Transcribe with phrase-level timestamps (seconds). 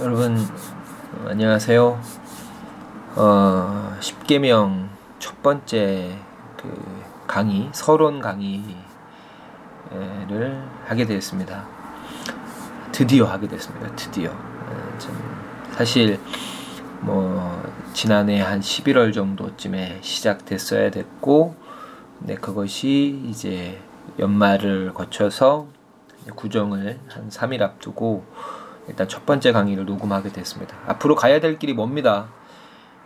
[0.00, 0.36] 여러분
[1.28, 2.00] 안녕하세요.
[3.14, 4.88] 어, 10계명
[5.20, 6.18] 첫 번째
[6.56, 8.74] 그 강의 서론 강의를
[10.84, 11.68] 하게 되었습니다.
[12.90, 13.94] 드디어 하게 됐습니다.
[13.94, 14.32] 드디어.
[14.32, 14.98] 어,
[15.70, 16.18] 사실
[17.00, 21.54] 뭐 지난해 한 11월 정도쯤에 시작됐어야 됐고
[22.18, 23.80] 근데 그것이 이제
[24.18, 25.68] 연말을 거쳐서
[26.34, 28.24] 구정을 한 3일 앞두고
[28.88, 30.76] 일단 첫 번째 강의를 녹음하게 됐습니다.
[30.86, 32.28] 앞으로 가야 될 길이 멉니다.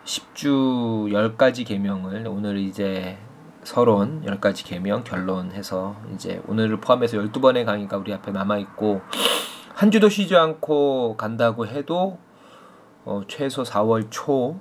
[0.05, 3.19] 10주 10가지 개명을 오늘 이제
[3.63, 9.03] 서론 10가지 개명 결론해서 이제 오늘을 포함해서 12번의 강의가 우리 앞에 남아 있고
[9.75, 12.19] 한 주도 쉬지 않고 간다고 해도
[13.05, 14.59] 어, 최소 4월 초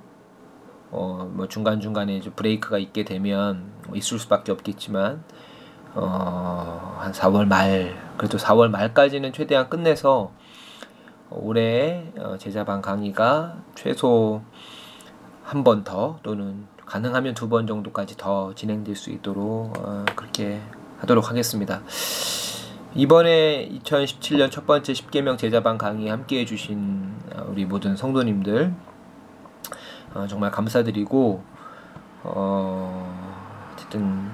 [0.90, 5.24] 어, 뭐 중간중간에 브레이크가 있게 되면 뭐 있을 수밖에 없겠지만
[5.94, 10.32] 어, 한 4월 말 그래도 4월 말까지는 최대한 끝내서
[11.30, 14.42] 올해 어, 제자반 강의가 최소
[15.44, 20.60] 한 번 더 또는 가능하면 두 번 정도까지 더 진행될 수 있도록 어, 그렇게
[21.00, 21.82] 하도록 하겠습니다.
[22.94, 28.72] 이번에 2017년 첫 번째 10개명 제자반 강의 함께 해주신 어, 우리 모든 성도님들
[30.28, 31.42] 정말 감사드리고
[32.24, 34.28] 어, 어쨌든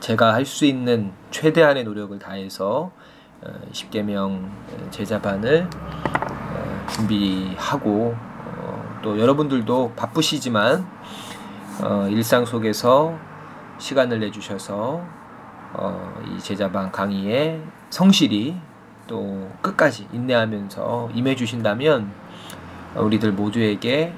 [0.00, 2.90] 제가 할 수 있는 최대한의 노력을 다해서
[3.72, 4.48] 10개명
[4.90, 5.68] 제자반을
[6.92, 10.86] 준비하고 어, 또 여러분들도 바쁘시지만
[11.82, 13.16] 어, 일상 속에서
[13.78, 15.02] 시간을 내주셔서
[15.72, 18.56] 어, 이 제자방 강의에 성실히
[19.06, 22.10] 또 끝까지 인내하면서 임해 주신다면
[22.96, 24.12] 우리들 모두에게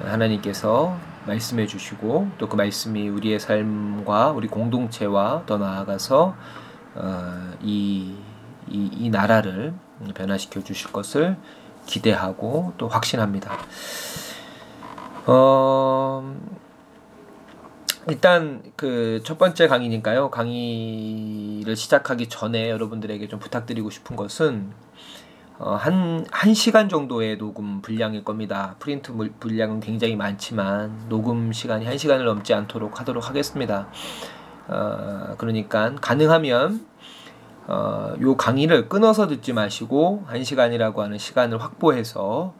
[0.00, 6.34] 하나님께서 말씀해 주시고 또 그 말씀이 우리의 삶과 우리 공동체와 더 나아가서
[6.94, 8.14] 어, 이,
[8.68, 9.74] 이, 이 나라를
[10.14, 11.36] 변화시켜 주실 것을
[11.88, 13.58] 기대하고 또 확신합니다.
[15.26, 16.36] 어,
[18.08, 20.30] 일단 그 첫 번째 강의니까요.
[20.30, 24.72] 강의를 시작하기 전에 여러분들에게 좀 부탁드리고 싶은 것은
[25.58, 28.76] 어, 한, 한 시간 정도의 녹음 분량일 겁니다.
[28.78, 33.88] 프린트 분량은 굉장히 많지만 녹음 시간이 한 시간을 넘지 않도록 하도록 하겠습니다.
[34.68, 36.86] 어, 그러니까 가능하면
[37.68, 42.54] 어, 요 강의를 끊어서 듣지 마시고 한 시간이라고 하는 시간을 확보해서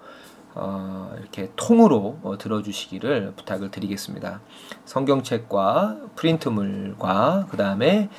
[0.54, 4.40] 어, 이렇게 통으로 어, 들어주시기를 부탁을 드리겠습니다.
[4.84, 8.10] 성경책과 프린트물과 그 다음에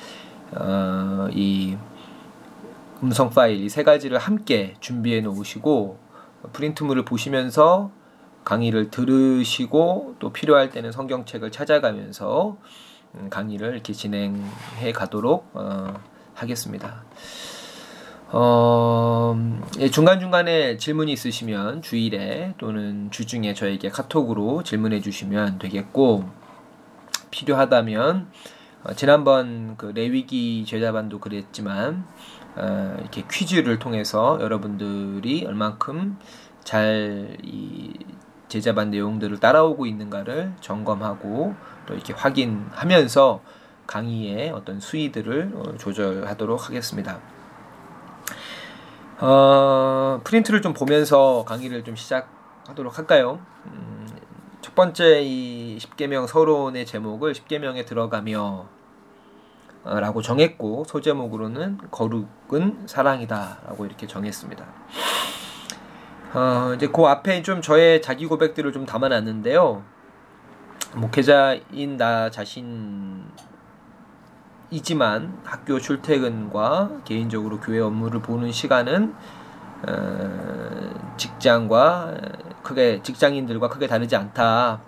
[0.52, 1.76] 어, 이
[3.02, 5.98] 음성 파일 이 세 가지를 함께 준비해 놓으시고
[6.52, 7.90] 프린트물을 보시면서
[8.44, 12.56] 강의를 들으시고 또 필요할 때는 성경책을 찾아가면서
[13.14, 15.94] 음, 강의를 이렇게 진행해 가도록 어,
[16.42, 17.04] 하겠습니다.
[18.32, 26.24] 어, 예, 중간중간에 질문이 있으시면 주일에 또는 주중에 저에게 카톡으로 질문해 주시면 되겠고,
[27.30, 28.28] 필요하다면,
[28.84, 32.04] 어, 지난번 그 레위기 제자반도 그랬지만,
[32.56, 36.18] 어, 이렇게 퀴즈를 통해서 여러분들이 얼만큼
[36.62, 37.94] 잘 이
[38.50, 41.54] 제자반 내용들을 따라오고 있는가를 점검하고
[41.86, 43.40] 또 이렇게 확인하면서
[43.90, 47.18] 강의의 어떤 수위들을 어, 조절하도록 하겠습니다.
[49.18, 53.40] 어, 프린트를 좀 보면서 강의를 좀 시작하도록 할까요?
[53.66, 54.06] 음,
[54.60, 58.68] 첫 번째 이 10개명 서론의 제목을 10개명에 들어가며
[59.82, 64.66] 어, 라고 정했고 소제목으로는 거룩은 사랑이다 라고 이렇게 정했습니다.
[66.34, 69.82] 어, 이제 그 앞에 좀 저의 자기 고백들을 좀 담아놨는데요.
[70.94, 73.24] 목회자인 나 자신
[74.70, 79.14] 이지만 학교 출퇴근과 개인적으로 교회 업무를 보는 시간은
[79.88, 82.14] 어, 직장과
[82.62, 84.80] 크게 직장인들과 크게 다르지 않다.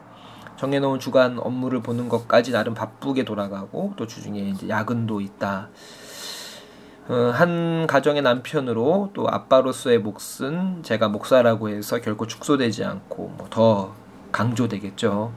[0.57, 5.69] 정해놓은 주간 업무를 보는 것까지 나름 바쁘게 돌아가고 또 주중에 이제 야근도 있다.
[7.09, 13.95] 어, 한 가정의 남편으로 또 아빠로서의 몫은 제가 목사라고 해서 결코 축소되지 않고 뭐 더
[14.33, 15.33] 강조되겠죠.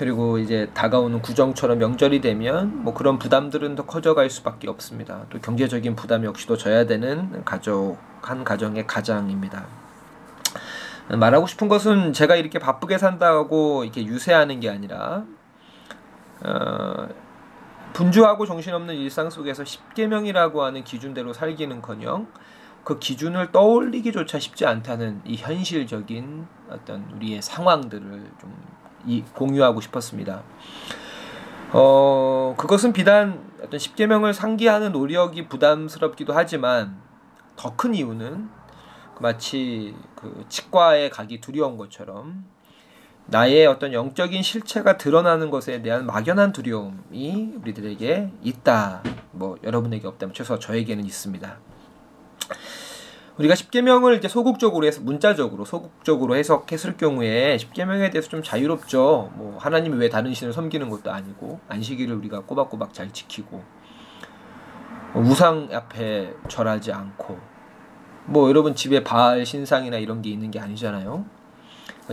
[0.00, 5.26] 그리고 이제 다가오는 구정처럼 명절이 되면 뭐 그런 부담들은 더 커져갈 수밖에 없습니다.
[5.28, 9.66] 또 경제적인 부담 역시도 져야 되는 가족 한 가정의 가장입니다.
[11.10, 15.24] 말하고 싶은 것은 제가 이렇게 바쁘게 산다고 이렇게 유세하는 게 아니라
[16.46, 17.06] 어,
[17.92, 22.26] 분주하고 정신없는 일상 속에서 10계명이라고 하는 기준대로 살기는커녕
[22.84, 30.42] 그 기준을 떠올리기조차 쉽지 않다는 이 현실적인 어떤 우리의 상황들을 좀 이 공유하고 싶었습니다.
[31.72, 36.96] 어, 그것은 비단 어떤 10계명을 상기하는 노력이 부담스럽기도 하지만
[37.56, 38.48] 더 큰 이유는
[39.20, 42.44] 마치 그 치과에 가기 두려운 것처럼
[43.26, 49.02] 나의 어떤 영적인 실체가 드러나는 것에 대한 막연한 두려움이 우리들에게 있다.
[49.32, 51.58] 뭐 여러분에게 없다면 최소 저에게는 있습니다.
[53.40, 59.32] 우리가 십계명을 이제 소극적으로 해서 문자적으로 소극적으로 해석했을 경우에 십계명에 대해서 좀 자유롭죠.
[59.34, 63.64] 뭐 하나님이 왜 다른 신을 섬기는 것도 아니고 안식일을 우리가 꼬박꼬박 잘 지키고
[65.14, 67.38] 뭐 우상 앞에 절하지 않고
[68.26, 71.24] 뭐 여러분 집에 바알 신상이나 이런 게 있는 게 아니잖아요.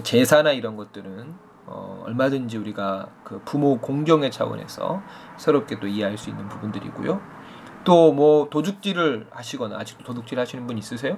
[0.03, 1.33] 제사나 이런 것들은
[1.65, 5.01] 어, 얼마든지 우리가 그 부모 공경의 차원에서
[5.35, 7.36] 새롭게 또 이해할 수 있는 부분들이고요.
[7.87, 11.17] 또 뭐 도둑질을 하시거나 아직도 도둑질 하시는 분 있으세요?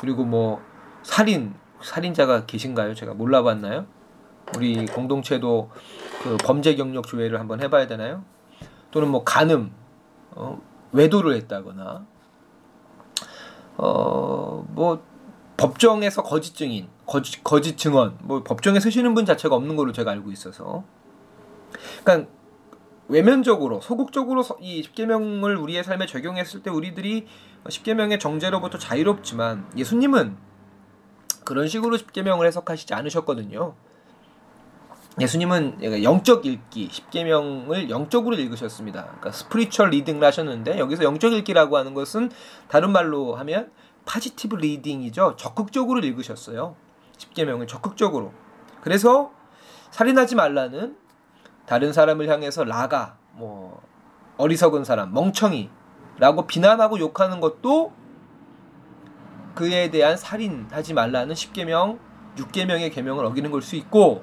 [0.00, 0.60] 그리고 뭐
[1.02, 2.94] 살인 살인자가 계신가요?
[2.94, 3.86] 제가 몰라봤나요?
[4.54, 5.70] 우리 공동체도
[6.22, 8.22] 그 범죄 경력 조회를 한번 해봐야 되나요?
[8.90, 9.72] 또는 뭐 간음,
[10.32, 10.60] 어,
[10.92, 12.04] 외도를 했다거나,
[13.78, 15.02] 어, 뭐
[15.56, 20.30] 법정에서 거짓 증인, 거짓, 거짓 증언, 뭐 법정에 서시는 분 자체가 없는 걸로 제가 알고
[20.32, 20.84] 있어서,
[22.04, 22.30] 그러니까
[23.12, 27.26] 외면적으로 소극적으로 이 십계명을 우리의 삶에 적용했을 때 우리들이
[27.68, 30.36] 십계명의 정죄로부터 자유롭지만 예수님은
[31.44, 33.74] 그런 식으로 십계명을 해석하시지 않으셨거든요.
[35.20, 39.04] 예수님은 영적 읽기, 십계명을 영적으로 읽으셨습니다.
[39.04, 42.30] 그러니까 spiritual reading을 하셨는데 여기서 영적 읽기라고 하는 것은
[42.68, 43.70] 다른 말로 하면
[44.06, 45.34] positive reading이죠.
[45.36, 46.76] 적극적으로 읽으셨어요.
[47.18, 48.32] 십계명을 적극적으로.
[48.80, 49.32] 그래서
[49.90, 50.96] 살인하지 말라는
[51.72, 53.80] 다른 사람을 향해서 라가 뭐
[54.36, 57.94] 어리석은 사람, 멍청이라고 비난하고 욕하는 것도
[59.54, 61.98] 그에 대한 살인하지 말라는 십계명,
[62.36, 64.22] 육계명의 계명을 어기는 걸 수 있고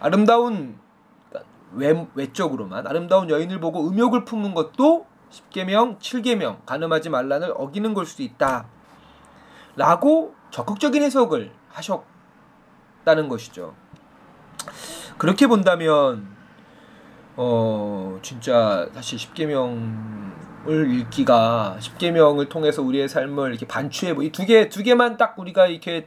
[0.00, 0.78] 아름다운
[1.72, 8.22] 외, 외적으로만 아름다운 여인을 보고 음욕을 품는 것도 10계명, 7계명 가늠하지 말란을 어기는 걸 수도
[8.22, 8.66] 있다.
[9.76, 13.72] 라고 적극적인 해석을 하셨다는 것이죠.
[15.18, 16.26] 그렇게 본다면
[17.36, 25.16] 어 진짜 사실 10계명을 읽기가 10계명을 통해서 우리의 삶을 이렇게 반추해 이두 개 두 개만
[25.16, 26.06] 딱 우리가 이렇게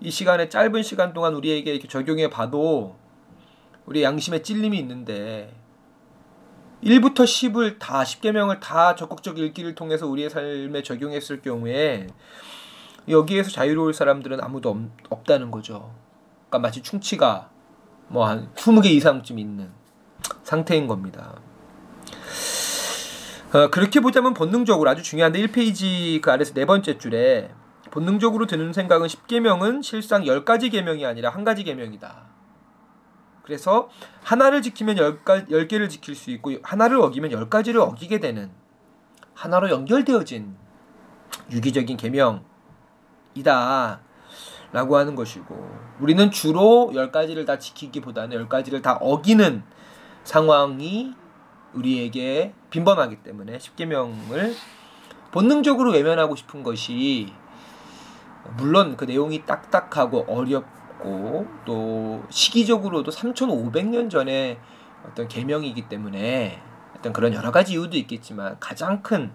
[0.00, 2.96] 이 시간에 짧은 시간 동안 우리에게 이렇게 적용해 봐도
[3.86, 5.54] 우리 양심에 찔림이 있는데
[6.82, 12.08] 1부터 10을 다 10계명을 다 적극적 읽기를 통해서 우리의 삶에 적용했을 경우에
[13.08, 14.76] 여기에서 자유로울 사람들은 아무도
[15.08, 15.94] 없, 다는 거죠.
[16.48, 17.50] 그러니까 마치 충치가
[18.08, 19.70] 뭐 한 20개 이상쯤 있는
[20.42, 21.34] 상태인 겁니다.
[23.52, 27.50] 어, 그렇게 보자면 본능적으로 아주 중요한데 1페이지 그 아래서 네 번째 줄에
[27.90, 32.26] 본능적으로 드는 생각은 10계명은 실상 10가지 계명이 아니라 한 가지 계명이다.
[33.42, 33.88] 그래서
[34.24, 35.20] 하나를 지키면 열,
[35.50, 38.50] 열 개를 지킬 수 있고 하나를 어기면 열 가지를 어기게 되는
[39.34, 40.56] 하나로 연결되어진
[41.52, 44.00] 유기적인 계명이다
[44.72, 45.70] 라고 하는 것이고
[46.00, 49.62] 우리는 주로 열 가지를 다 지키기보다는 열 가지를 다 어기는
[50.24, 51.14] 상황이
[51.74, 54.54] 우리에게 빈번하기 때문에 십계명을
[55.30, 57.32] 본능적으로 외면하고 싶은 것이
[58.56, 60.64] 물론 그 내용이 딱딱하고 어렵
[60.96, 64.58] 있고 또 시기적으로도 3,500년 전에
[65.06, 66.60] 어떤 계명이기 때문에
[66.96, 69.30] 어떤 그런 여러 가지 이유도 있겠지만 가장 큰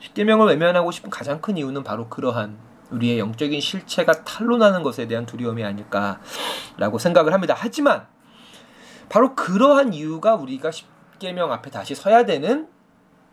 [0.00, 2.58] 십계명을 외면하고 싶은 가장 큰 이유는 바로 그러한
[2.92, 7.54] 우리의 영적인 실체가 탄로나는 것에 대한 두려움이 아닐까라고 생각을 합니다.
[7.56, 8.06] 하지만
[9.08, 12.68] 바로 그러한 이유가 우리가 십계명 앞에 다시 서야 되는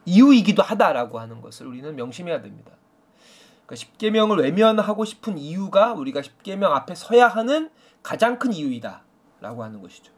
[0.05, 2.71] 이유이기도 하다라고 하는 것을 우리는 명심해야 됩니다.
[3.65, 7.69] 그러니까 십계명을 외면하고 싶은 이유가 우리가 십계명 앞에 서야 하는
[8.01, 10.11] 가장 큰 이유이다라고 하는 것이죠.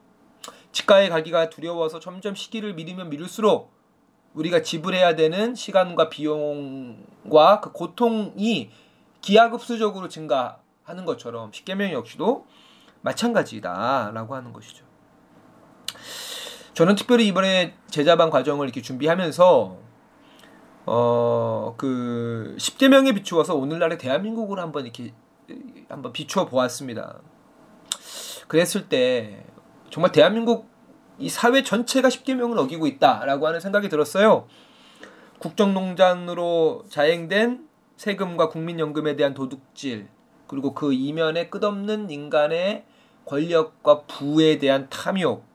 [0.72, 3.74] 치과에 가기가 두려워서 점점 시기를 미루면 미룰수록
[4.34, 8.72] 우리가 지불해야 되는 시간과 비용과 그 고통이
[9.22, 12.46] 기하급수적으로 증가하는 것처럼 십계명 역시도
[13.02, 14.86] 마찬가지다라고 하는 것이죠.
[16.74, 19.78] 저는 특별히 이번에 제자반 과정을 이렇게 준비하면서
[20.86, 25.14] 어, 그 10대명에 비추어서 오늘날의 대한민국을 한번 이렇게
[25.90, 27.20] 한번 비추어 보았습니다.
[28.48, 29.46] 그랬을 때
[29.90, 30.70] 정말 대한민국
[31.20, 34.48] 이 사회 전체가 10개명을 어기고 있다라고 하는 생각이 들었어요.
[35.40, 37.68] 국정농단으로 자행된
[38.02, 40.08] 세금과 국민연금에 대한 도둑질,
[40.48, 42.84] 그리고 그 이면에 끝없는 인간의
[43.26, 45.46] 권력과 부에 대한 탐욕,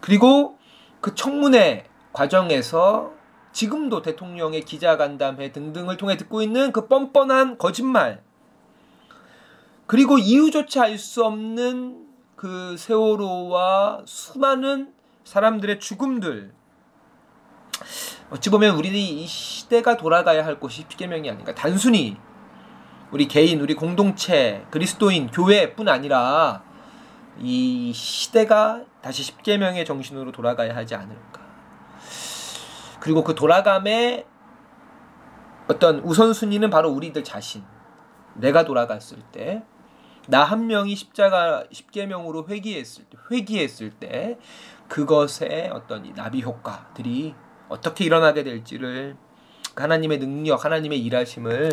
[0.00, 0.56] 그리고
[1.02, 3.12] 그 청문회 과정에서
[3.52, 8.22] 지금도 대통령의 기자간담회 등등을 통해 듣고 있는 그 뻔뻔한 거짓말.
[9.86, 16.54] 그리고 이유조차 알 수 없는 그 세월호와 수많은 사람들의 죽음들
[18.32, 21.54] 어찌 보면 우리 이 시대가 돌아가야 할 곳이 십계명이 아닌가.
[21.54, 22.16] 단순히
[23.10, 26.62] 우리 개인, 우리 공동체, 그리스도인, 교회뿐 아니라
[27.38, 31.42] 이 시대가 다시 십계명의 정신으로 돌아가야 하지 않을까.
[33.00, 34.24] 그리고 그 돌아감의
[35.68, 37.62] 어떤 우선순위는 바로 우리들 자신.
[38.32, 39.62] 내가 돌아갔을 때,
[40.26, 44.38] 나 한 명이 십자가 십계명으로 회귀했을 때, 회귀했을 때
[44.88, 47.34] 그것의 어떤 이 나비 효과들이
[47.72, 49.16] 어떻게 일어나게 될지를
[49.74, 51.70] 하나님의 능력, 하나님의 일하심을